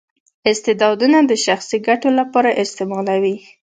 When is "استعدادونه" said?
0.51-1.17